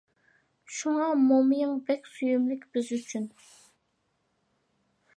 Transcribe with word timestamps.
شۇڭا 0.77 1.09
مومىيىڭ 1.25 1.77
بەك 1.91 2.11
سۆيۈملۈك 2.15 2.67
بىز 2.79 2.93
ئۈچۈن. 2.99 3.31